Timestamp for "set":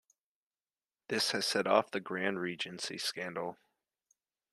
1.45-1.67